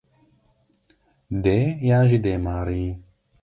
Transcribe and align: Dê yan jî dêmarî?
Dê 1.43 1.59
yan 1.87 2.03
jî 2.09 2.17
dêmarî? 2.25 2.85